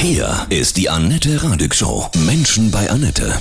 Hier 0.00 0.46
ist 0.48 0.76
die 0.76 0.88
Annette 0.88 1.42
Radig 1.42 1.74
Show. 1.74 2.08
Menschen 2.24 2.70
bei 2.70 2.88
Annette. 2.88 3.36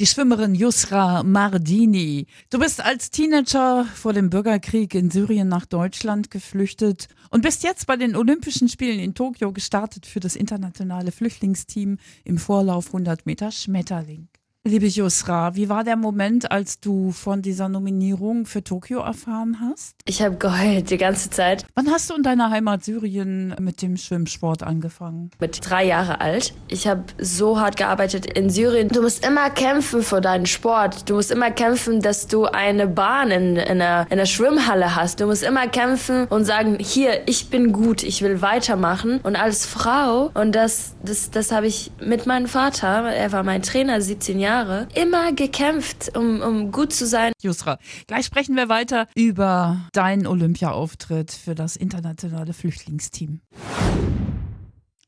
Die 0.00 0.06
Schwimmerin 0.06 0.56
Yusra 0.56 1.22
Mardini. 1.22 2.26
Du 2.50 2.58
bist 2.58 2.84
als 2.84 3.12
Teenager 3.12 3.84
vor 3.94 4.12
dem 4.12 4.28
Bürgerkrieg 4.28 4.96
in 4.96 5.12
Syrien 5.12 5.48
nach 5.48 5.64
Deutschland 5.64 6.32
geflüchtet 6.32 7.06
und 7.30 7.42
bist 7.42 7.62
jetzt 7.62 7.86
bei 7.86 7.96
den 7.96 8.16
Olympischen 8.16 8.68
Spielen 8.68 8.98
in 8.98 9.14
Tokio 9.14 9.52
gestartet 9.52 10.06
für 10.06 10.18
das 10.18 10.34
internationale 10.34 11.12
Flüchtlingsteam 11.12 11.98
im 12.24 12.38
Vorlauf 12.38 12.88
100 12.88 13.24
Meter 13.24 13.52
Schmetterling. 13.52 14.26
Liebe 14.66 14.86
Yusra, 14.86 15.54
wie 15.54 15.68
war 15.68 15.84
der 15.84 15.94
Moment, 15.94 16.50
als 16.50 16.80
du 16.80 17.12
von 17.12 17.40
dieser 17.40 17.68
Nominierung 17.68 18.46
für 18.46 18.64
Tokio 18.64 18.98
erfahren 18.98 19.58
hast? 19.60 19.94
Ich 20.06 20.22
habe 20.22 20.38
geheult 20.38 20.90
die 20.90 20.96
ganze 20.96 21.30
Zeit. 21.30 21.64
Wann 21.76 21.88
hast 21.88 22.10
du 22.10 22.14
in 22.14 22.24
deiner 22.24 22.50
Heimat 22.50 22.82
Syrien 22.82 23.54
mit 23.60 23.80
dem 23.80 23.96
Schwimmsport 23.96 24.64
angefangen? 24.64 25.30
Mit 25.38 25.60
drei 25.70 25.84
Jahre 25.84 26.20
alt. 26.20 26.52
Ich 26.66 26.88
habe 26.88 27.04
so 27.16 27.60
hart 27.60 27.76
gearbeitet 27.76 28.26
in 28.26 28.50
Syrien. 28.50 28.88
Du 28.88 29.02
musst 29.02 29.24
immer 29.24 29.50
kämpfen 29.50 30.02
für 30.02 30.20
deinen 30.20 30.46
Sport. 30.46 31.08
Du 31.08 31.14
musst 31.14 31.30
immer 31.30 31.52
kämpfen, 31.52 32.02
dass 32.02 32.26
du 32.26 32.46
eine 32.46 32.88
Bahn 32.88 33.30
in, 33.30 33.54
in, 33.54 33.80
einer, 33.80 34.10
in 34.10 34.18
der 34.18 34.26
Schwimmhalle 34.26 34.96
hast. 34.96 35.20
Du 35.20 35.26
musst 35.26 35.44
immer 35.44 35.68
kämpfen 35.68 36.26
und 36.26 36.44
sagen, 36.44 36.78
hier, 36.80 37.28
ich 37.28 37.50
bin 37.50 37.72
gut, 37.72 38.02
ich 38.02 38.20
will 38.20 38.42
weitermachen. 38.42 39.20
Und 39.22 39.36
als 39.36 39.64
Frau, 39.64 40.32
und 40.34 40.56
das, 40.56 40.96
das, 41.04 41.30
das 41.30 41.52
habe 41.52 41.68
ich 41.68 41.92
mit 42.04 42.26
meinem 42.26 42.48
Vater, 42.48 43.12
er 43.12 43.30
war 43.30 43.44
mein 43.44 43.62
Trainer, 43.62 44.00
17 44.00 44.40
Jahre, 44.40 44.55
Jahre 44.56 44.88
immer 44.94 45.32
gekämpft, 45.32 46.16
um, 46.16 46.40
um 46.40 46.72
gut 46.72 46.90
zu 46.90 47.06
sein. 47.06 47.32
Jusra, 47.42 47.78
gleich 48.06 48.24
sprechen 48.24 48.56
wir 48.56 48.70
weiter 48.70 49.06
über 49.14 49.82
deinen 49.92 50.26
Olympia-Auftritt 50.26 51.30
für 51.30 51.54
das 51.54 51.76
internationale 51.76 52.54
Flüchtlingsteam. 52.54 53.40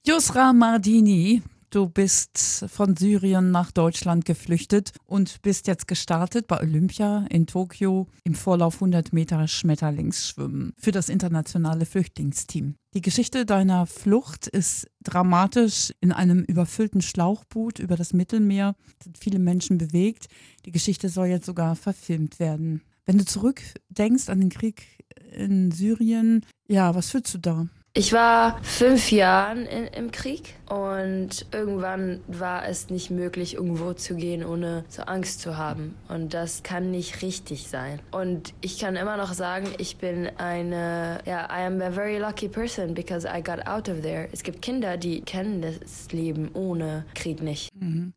Jusra 0.07 0.53
Mardini, 0.53 1.43
Du 1.71 1.87
bist 1.87 2.65
von 2.69 2.97
Syrien 2.97 3.51
nach 3.51 3.71
Deutschland 3.71 4.25
geflüchtet 4.25 4.93
und 5.05 5.43
bist 5.43 5.67
jetzt 5.67 5.87
gestartet 5.87 6.47
bei 6.47 6.59
Olympia 6.59 7.27
in 7.29 7.47
Tokio 7.47 8.07
im 8.25 8.35
Vorlauf 8.35 8.77
100 8.77 9.13
Meter 9.13 9.47
Schmetterlingsschwimmen 9.47 10.73
für 10.79 10.93
das 10.93 11.11
internationale 11.11 11.85
Flüchtlingsteam. 11.85 12.77
Die 12.95 13.03
Geschichte 13.03 13.45
deiner 13.45 13.85
Flucht 13.85 14.47
ist 14.47 14.87
dramatisch 15.05 15.93
in 16.01 16.11
einem 16.11 16.43
überfüllten 16.43 17.03
Schlauchboot 17.03 17.81
über 17.81 17.97
das 17.97 18.15
Mittelmeer. 18.15 18.75
Das 19.01 19.09
hat 19.09 19.19
viele 19.19 19.39
Menschen 19.39 19.77
bewegt. 19.77 20.29
Die 20.65 20.73
Geschichte 20.73 21.11
soll 21.11 21.27
jetzt 21.27 21.45
sogar 21.45 21.77
verfilmt 21.77 22.41
werden. 22.41 22.81
Wenn 23.05 23.19
du 23.19 23.27
zurückdenkst 23.27 24.31
an 24.31 24.41
den 24.41 24.49
Krieg 24.49 25.05
in 25.33 25.71
Syrien, 25.71 26.47
ja, 26.67 26.95
was 26.95 27.11
fühlst 27.11 27.35
du 27.35 27.39
da? 27.39 27.69
Ich 27.99 28.13
war 28.13 28.63
fünf 28.63 29.11
Jahre 29.11 29.59
im 29.59 30.13
Krieg 30.13 30.55
und 30.69 31.47
irgendwann 31.51 32.21
war 32.29 32.65
es 32.69 32.91
nicht 32.91 33.11
möglich, 33.11 33.55
irgendwo 33.55 33.93
zu 33.93 34.15
gehen, 34.15 34.45
ohne 34.45 34.85
so 34.89 35.03
Angst 35.03 35.41
zu 35.41 35.57
haben. 35.57 35.97
Und 36.07 36.33
das 36.33 36.63
kann 36.63 36.93
nicht 36.93 37.23
richtig 37.23 37.67
sein. 37.67 37.99
Und 38.13 38.55
ich 38.61 38.79
kann 38.79 38.95
immer 38.95 39.17
noch 39.17 39.33
sagen, 39.33 39.67
ich 39.79 39.97
bin 39.97 40.31
eine, 40.39 41.19
ja, 41.27 41.49
I 41.51 41.67
am 41.67 41.83
a 41.83 41.91
very 41.91 42.19
lucky 42.19 42.47
person 42.47 42.95
because 42.95 43.27
I 43.27 43.43
got 43.43 43.67
out 43.67 43.89
of 43.89 44.01
there. 44.03 44.29
Es 44.31 44.45
gibt 44.45 44.63
Kinder, 44.63 44.97
die 44.97 45.23
kennen 45.23 45.61
das 45.61 46.13
Leben 46.13 46.53
ohne 46.55 47.05
Krieg 47.17 47.43
nicht. 47.43 47.69
Mhm. 47.75 48.13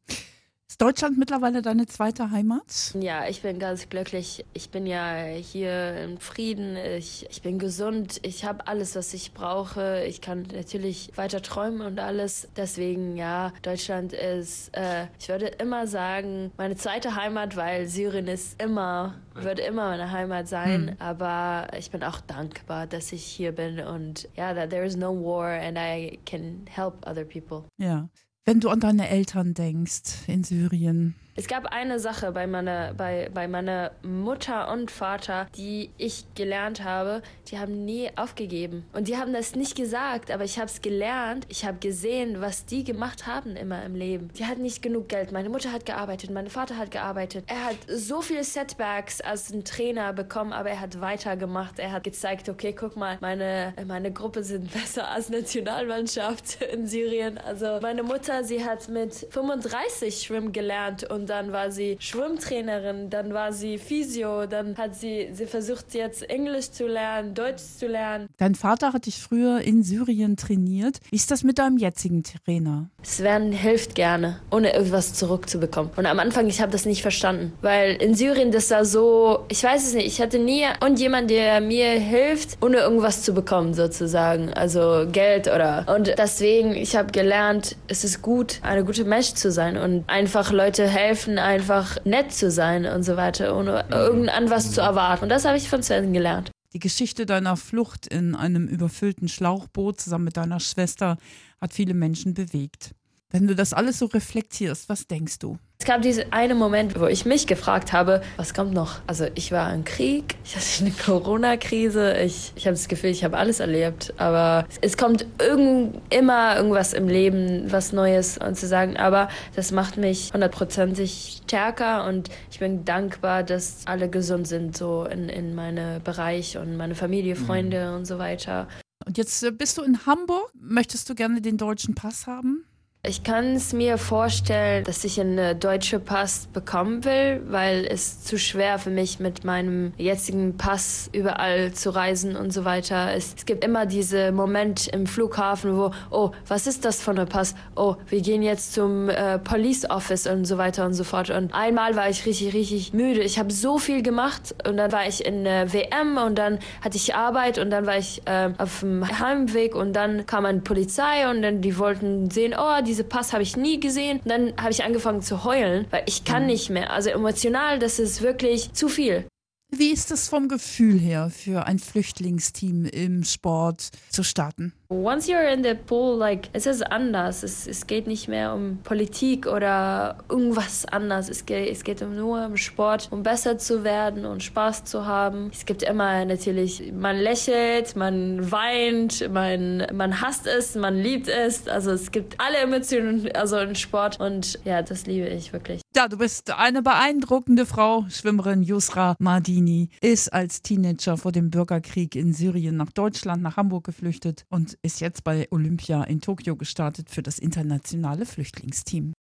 Ist 0.81 0.87
Deutschland 0.87 1.19
mittlerweile 1.19 1.61
deine 1.61 1.85
zweite 1.85 2.31
Heimat? 2.31 2.95
Ja, 2.99 3.27
ich 3.27 3.43
bin 3.43 3.59
ganz 3.59 3.87
glücklich. 3.87 4.43
Ich 4.55 4.71
bin 4.71 4.87
ja 4.87 5.25
hier 5.25 5.95
im 5.97 6.17
Frieden. 6.17 6.75
Ich, 6.75 7.27
ich 7.29 7.43
bin 7.43 7.59
gesund. 7.59 8.19
Ich 8.23 8.45
habe 8.45 8.65
alles, 8.65 8.95
was 8.95 9.13
ich 9.13 9.31
brauche. 9.31 10.03
Ich 10.07 10.21
kann 10.21 10.47
natürlich 10.51 11.11
weiter 11.15 11.43
träumen 11.43 11.81
und 11.81 11.99
alles. 11.99 12.47
Deswegen, 12.57 13.15
ja, 13.15 13.53
Deutschland 13.61 14.11
ist, 14.13 14.75
äh, 14.75 15.05
ich 15.19 15.29
würde 15.29 15.49
immer 15.59 15.85
sagen, 15.85 16.51
meine 16.57 16.75
zweite 16.75 17.15
Heimat, 17.15 17.55
weil 17.55 17.85
Syrien 17.85 18.27
ist 18.27 18.59
immer, 18.59 19.13
wird 19.35 19.59
immer 19.59 19.89
meine 19.89 20.11
Heimat 20.11 20.47
sein. 20.47 20.87
Hm. 20.87 20.95
Aber 20.97 21.67
ich 21.77 21.91
bin 21.91 22.01
auch 22.03 22.21
dankbar, 22.21 22.87
dass 22.87 23.11
ich 23.11 23.23
hier 23.23 23.51
bin 23.51 23.81
und 23.81 24.27
ja, 24.35 24.55
that 24.55 24.71
there 24.71 24.83
is 24.83 24.95
no 24.95 25.13
war 25.13 25.51
and 25.61 25.77
I 25.77 26.19
can 26.25 26.65
help 26.67 27.07
other 27.07 27.23
people. 27.23 27.65
Ja. 27.77 28.09
Wenn 28.43 28.59
du 28.59 28.69
an 28.69 28.79
deine 28.79 29.07
Eltern 29.07 29.53
denkst 29.53 30.27
in 30.27 30.43
Syrien, 30.43 31.13
es 31.35 31.47
gab 31.47 31.67
eine 31.67 31.99
Sache 31.99 32.33
bei 32.33 32.45
meiner, 32.45 32.93
bei, 32.93 33.29
bei 33.33 33.47
meiner 33.47 33.91
Mutter 34.03 34.69
und 34.71 34.91
Vater, 34.91 35.47
die 35.55 35.89
ich 35.97 36.25
gelernt 36.35 36.83
habe, 36.83 37.21
die 37.47 37.57
haben 37.57 37.85
nie 37.85 38.09
aufgegeben. 38.17 38.85
Und 38.91 39.07
die 39.07 39.17
haben 39.17 39.31
das 39.31 39.55
nicht 39.55 39.75
gesagt, 39.75 40.29
aber 40.29 40.43
ich 40.43 40.57
habe 40.57 40.67
es 40.67 40.81
gelernt. 40.81 41.45
Ich 41.47 41.65
habe 41.65 41.77
gesehen, 41.79 42.41
was 42.41 42.65
die 42.65 42.83
gemacht 42.83 43.27
haben 43.27 43.55
immer 43.55 43.83
im 43.85 43.95
Leben. 43.95 44.29
Die 44.37 44.45
hatten 44.45 44.61
nicht 44.61 44.81
genug 44.81 45.07
Geld. 45.07 45.31
Meine 45.31 45.49
Mutter 45.49 45.71
hat 45.71 45.85
gearbeitet, 45.85 46.31
mein 46.31 46.49
Vater 46.49 46.75
hat 46.75 46.91
gearbeitet. 46.91 47.45
Er 47.47 47.63
hat 47.63 47.77
so 47.87 48.21
viele 48.21 48.43
Setbacks 48.43 49.21
als 49.21 49.53
ein 49.53 49.63
Trainer 49.63 50.11
bekommen, 50.11 50.51
aber 50.51 50.69
er 50.69 50.81
hat 50.81 50.99
weitergemacht. 50.99 51.79
Er 51.79 51.93
hat 51.93 52.03
gezeigt, 52.03 52.49
okay, 52.49 52.73
guck 52.73 52.97
mal, 52.97 53.17
meine, 53.21 53.73
meine 53.87 54.11
Gruppe 54.11 54.43
sind 54.43 54.71
besser 54.73 55.07
als 55.07 55.29
Nationalmannschaft 55.29 56.61
in 56.61 56.87
Syrien. 56.87 57.37
Also 57.37 57.79
meine 57.81 58.03
Mutter, 58.03 58.43
sie 58.43 58.65
hat 58.65 58.89
mit 58.89 59.27
35 59.29 60.21
schwimmen 60.23 60.51
gelernt 60.51 61.09
und 61.09 61.20
und 61.21 61.29
dann 61.29 61.51
war 61.51 61.71
sie 61.71 61.97
Schwimmtrainerin, 61.99 63.11
dann 63.11 63.31
war 63.31 63.53
sie 63.53 63.77
Physio, 63.77 64.47
dann 64.47 64.75
hat 64.75 64.95
sie, 64.95 65.29
sie 65.33 65.45
versucht 65.45 65.93
jetzt 65.93 66.27
Englisch 66.27 66.71
zu 66.71 66.87
lernen, 66.87 67.35
Deutsch 67.35 67.61
zu 67.77 67.85
lernen. 67.85 68.27
Dein 68.39 68.55
Vater 68.55 68.91
hat 68.91 69.05
dich 69.05 69.21
früher 69.21 69.61
in 69.61 69.83
Syrien 69.83 70.35
trainiert. 70.35 70.97
Wie 71.11 71.15
ist 71.15 71.29
das 71.29 71.43
mit 71.43 71.59
deinem 71.59 71.77
jetzigen 71.77 72.23
Trainer? 72.23 72.89
Sven 73.03 73.51
hilft 73.51 73.93
gerne, 73.93 74.39
ohne 74.49 74.73
irgendwas 74.73 75.13
zurückzubekommen. 75.13 75.91
Und 75.95 76.07
am 76.07 76.17
Anfang, 76.17 76.47
ich 76.47 76.59
habe 76.59 76.71
das 76.71 76.87
nicht 76.87 77.03
verstanden, 77.03 77.53
weil 77.61 78.01
in 78.01 78.15
Syrien 78.15 78.51
das 78.51 78.71
war 78.71 78.83
so, 78.83 79.45
ich 79.49 79.63
weiß 79.63 79.85
es 79.85 79.93
nicht, 79.93 80.07
ich 80.07 80.21
hatte 80.21 80.39
nie 80.39 80.65
und 80.83 80.99
jemand, 80.99 81.29
der 81.29 81.61
mir 81.61 81.91
hilft, 81.91 82.57
ohne 82.63 82.77
irgendwas 82.77 83.21
zu 83.21 83.35
bekommen 83.35 83.75
sozusagen, 83.75 84.51
also 84.53 85.05
Geld 85.11 85.47
oder 85.47 85.85
und 85.87 86.15
deswegen, 86.17 86.75
ich 86.75 86.95
habe 86.95 87.11
gelernt, 87.11 87.75
es 87.87 88.03
ist 88.03 88.23
gut, 88.23 88.59
eine 88.63 88.83
gute 88.83 89.03
Mensch 89.03 89.35
zu 89.35 89.51
sein 89.51 89.77
und 89.77 90.03
einfach 90.07 90.51
Leute 90.51 90.87
helfen 90.87 91.10
helfen, 91.11 91.39
einfach 91.39 91.97
nett 92.05 92.31
zu 92.31 92.49
sein 92.49 92.85
und 92.85 93.03
so 93.03 93.17
weiter, 93.17 93.57
ohne 93.57 93.85
irgendein 93.91 94.49
was 94.49 94.71
zu 94.71 94.79
erwarten. 94.79 95.23
Und 95.23 95.29
das 95.29 95.43
habe 95.43 95.57
ich 95.57 95.67
von 95.67 95.83
Sven 95.83 96.13
gelernt. 96.13 96.51
Die 96.73 96.79
Geschichte 96.79 97.25
deiner 97.25 97.57
Flucht 97.57 98.07
in 98.07 98.33
einem 98.33 98.65
überfüllten 98.67 99.27
Schlauchboot 99.27 99.99
zusammen 99.99 100.23
mit 100.23 100.37
deiner 100.37 100.61
Schwester 100.61 101.17
hat 101.59 101.73
viele 101.73 101.93
Menschen 101.93 102.33
bewegt. 102.33 102.91
Wenn 103.31 103.47
du 103.47 103.55
das 103.55 103.73
alles 103.73 103.97
so 103.97 104.07
reflektierst, 104.07 104.89
was 104.89 105.07
denkst 105.07 105.39
du? 105.39 105.57
Es 105.79 105.85
gab 105.85 106.01
diesen 106.01 106.31
einen 106.31 106.57
Moment, 106.57 106.99
wo 106.99 107.07
ich 107.07 107.25
mich 107.25 107.47
gefragt 107.47 107.91
habe, 107.93 108.21
was 108.35 108.53
kommt 108.53 108.73
noch? 108.73 108.99
Also 109.07 109.25
ich 109.35 109.51
war 109.51 109.73
im 109.73 109.85
Krieg, 109.85 110.35
ich 110.43 110.55
hatte 110.55 110.85
eine 110.85 110.91
Corona-Krise, 110.91 112.17
ich, 112.17 112.51
ich 112.55 112.67
habe 112.67 112.75
das 112.75 112.87
Gefühl, 112.87 113.09
ich 113.09 113.23
habe 113.23 113.37
alles 113.37 113.61
erlebt, 113.61 114.13
aber 114.17 114.67
es 114.81 114.97
kommt 114.97 115.25
irgend, 115.39 115.99
immer 116.09 116.57
irgendwas 116.57 116.93
im 116.93 117.07
Leben, 117.07 117.71
was 117.71 117.93
Neues 117.93 118.37
und 118.37 118.57
zu 118.57 118.67
sagen, 118.67 118.97
aber 118.97 119.29
das 119.55 119.71
macht 119.71 119.97
mich 119.97 120.31
hundertprozentig 120.33 121.41
stärker 121.43 122.05
und 122.05 122.29
ich 122.51 122.59
bin 122.59 122.83
dankbar, 122.85 123.43
dass 123.43 123.87
alle 123.87 124.09
gesund 124.09 124.47
sind, 124.47 124.75
so 124.77 125.05
in, 125.05 125.29
in 125.29 125.55
meinem 125.55 126.03
Bereich 126.03 126.57
und 126.57 126.75
meine 126.75 126.95
Familie, 126.95 127.35
Freunde 127.35 127.89
mhm. 127.89 127.95
und 127.95 128.05
so 128.05 128.19
weiter. 128.19 128.67
Und 129.05 129.17
jetzt 129.17 129.41
äh, 129.41 129.51
bist 129.51 129.77
du 129.77 129.81
in 129.81 130.05
Hamburg. 130.05 130.51
Möchtest 130.53 131.09
du 131.09 131.15
gerne 131.15 131.41
den 131.41 131.57
deutschen 131.57 131.95
Pass 131.95 132.27
haben? 132.27 132.65
Ich 133.03 133.23
kann 133.23 133.55
es 133.55 133.73
mir 133.73 133.97
vorstellen, 133.97 134.83
dass 134.83 135.03
ich 135.03 135.19
einen 135.19 135.59
deutschen 135.59 136.05
Pass 136.05 136.47
bekommen 136.53 137.03
will, 137.03 137.41
weil 137.47 137.87
es 137.89 138.23
zu 138.23 138.37
schwer 138.37 138.77
für 138.77 138.91
mich 138.91 139.19
mit 139.19 139.43
meinem 139.43 139.91
jetzigen 139.97 140.55
Pass 140.55 141.09
überall 141.11 141.71
zu 141.71 141.89
reisen 141.95 142.35
und 142.35 142.53
so 142.53 142.63
weiter. 142.63 143.11
Es, 143.15 143.33
es 143.35 143.47
gibt 143.47 143.65
immer 143.65 143.87
diese 143.87 144.31
Moment 144.31 144.85
im 144.85 145.07
Flughafen, 145.07 145.77
wo, 145.77 145.89
oh, 146.11 146.29
was 146.47 146.67
ist 146.67 146.85
das 146.85 147.01
für 147.01 147.09
ein 147.09 147.27
Pass? 147.27 147.55
Oh, 147.75 147.95
wir 148.07 148.21
gehen 148.21 148.43
jetzt 148.43 148.73
zum 148.73 149.09
äh, 149.09 149.39
Police 149.39 149.89
Office 149.89 150.27
und 150.27 150.45
so 150.45 150.59
weiter 150.59 150.85
und 150.85 150.93
so 150.93 151.03
fort. 151.03 151.31
Und 151.31 151.55
einmal 151.55 151.95
war 151.95 152.07
ich 152.07 152.27
richtig, 152.27 152.53
richtig 152.53 152.93
müde. 152.93 153.21
Ich 153.21 153.39
habe 153.39 153.51
so 153.51 153.79
viel 153.79 154.03
gemacht 154.03 154.53
und 154.67 154.77
dann 154.77 154.91
war 154.91 155.07
ich 155.07 155.25
in 155.25 155.47
äh, 155.47 155.73
WM 155.73 156.17
und 156.17 156.37
dann 156.37 156.59
hatte 156.81 156.97
ich 156.97 157.15
Arbeit 157.15 157.57
und 157.57 157.71
dann 157.71 157.87
war 157.87 157.97
ich 157.97 158.21
äh, 158.25 158.51
auf 158.59 158.81
dem 158.81 159.03
Heimweg 159.19 159.73
und 159.73 159.93
dann 159.93 160.27
kam 160.27 160.45
eine 160.45 160.59
Polizei 160.59 161.27
und 161.27 161.41
dann 161.41 161.61
die 161.61 161.79
wollten 161.79 162.29
sehen, 162.29 162.53
oh, 162.55 162.83
die 162.90 162.90
diese 162.91 163.05
Pass 163.05 163.31
habe 163.31 163.41
ich 163.41 163.55
nie 163.55 163.79
gesehen. 163.79 164.19
Und 164.19 164.29
dann 164.29 164.53
habe 164.57 164.71
ich 164.71 164.83
angefangen 164.83 165.21
zu 165.21 165.45
heulen, 165.45 165.87
weil 165.91 166.03
ich 166.07 166.25
kann 166.25 166.43
mhm. 166.43 166.49
nicht 166.49 166.69
mehr. 166.69 166.91
Also 166.91 167.09
emotional, 167.09 167.79
das 167.79 167.99
ist 167.99 168.21
wirklich 168.21 168.73
zu 168.73 168.89
viel. 168.89 169.25
Wie 169.73 169.91
ist 169.91 170.11
es 170.11 170.27
vom 170.27 170.49
Gefühl 170.49 170.99
her 170.99 171.31
für 171.33 171.65
ein 171.65 171.79
Flüchtlingsteam 171.79 172.83
im 172.83 173.23
Sport 173.23 173.91
zu 174.09 174.21
starten? 174.21 174.73
Once 174.89 175.29
you're 175.29 175.49
in 175.49 175.63
the 175.63 175.73
pool, 175.73 176.17
like, 176.17 176.49
es 176.51 176.65
ist 176.65 176.81
anders. 176.81 177.41
Es, 177.41 177.67
es 177.67 177.87
geht 177.87 178.05
nicht 178.05 178.27
mehr 178.27 178.53
um 178.53 178.79
Politik 178.83 179.47
oder 179.47 180.17
irgendwas 180.27 180.85
anderes. 180.85 181.29
Es 181.29 181.45
geht, 181.45 181.71
es 181.71 181.85
geht 181.85 182.01
nur 182.01 182.45
um 182.45 182.57
Sport, 182.57 183.07
um 183.11 183.23
besser 183.23 183.57
zu 183.57 183.85
werden 183.85 184.25
und 184.25 184.43
Spaß 184.43 184.83
zu 184.83 185.05
haben. 185.05 185.49
Es 185.53 185.65
gibt 185.65 185.83
immer 185.83 186.25
natürlich, 186.25 186.91
man 186.91 187.15
lächelt, 187.15 187.95
man 187.95 188.51
weint, 188.51 189.31
man, 189.31 189.87
man 189.93 190.19
hasst 190.19 190.47
es, 190.47 190.75
man 190.75 190.97
liebt 190.97 191.29
es. 191.29 191.69
Also 191.69 191.91
es 191.91 192.11
gibt 192.11 192.35
alle 192.41 192.57
Emotionen, 192.57 193.31
also 193.33 193.57
im 193.57 193.75
Sport 193.75 194.19
und 194.19 194.59
ja, 194.65 194.81
das 194.81 195.05
liebe 195.05 195.29
ich 195.29 195.53
wirklich. 195.53 195.79
Ja, 195.93 196.07
du 196.07 196.17
bist 196.17 196.51
eine 196.51 196.81
beeindruckende 196.81 197.65
Frau. 197.65 198.05
Schwimmerin 198.07 198.63
Yusra 198.63 199.17
Mardini 199.19 199.89
ist 199.99 200.31
als 200.31 200.61
Teenager 200.61 201.17
vor 201.17 201.33
dem 201.33 201.49
Bürgerkrieg 201.49 202.15
in 202.15 202.31
Syrien 202.31 202.77
nach 202.77 202.91
Deutschland, 202.91 203.43
nach 203.43 203.57
Hamburg 203.57 203.83
geflüchtet 203.83 204.45
und 204.49 204.77
ist 204.83 205.01
jetzt 205.01 205.25
bei 205.25 205.49
Olympia 205.51 206.03
in 206.05 206.21
Tokio 206.21 206.55
gestartet 206.55 207.09
für 207.09 207.21
das 207.21 207.39
internationale 207.39 208.25
Flüchtlingsteam. 208.25 209.11